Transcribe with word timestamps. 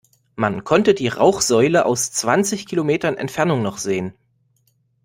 Man 0.35 0.63
konnte 0.63 0.95
die 0.95 1.09
Rauchsäule 1.09 1.85
aus 1.85 2.11
zwanzig 2.11 2.65
Kilometern 2.65 3.17
Entfernung 3.17 3.61
noch 3.61 3.77
sehen. 3.77 4.15